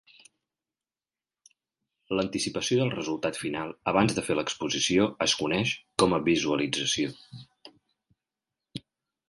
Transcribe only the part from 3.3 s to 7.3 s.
final abans de fer l'exposició es coneix com a "visualització".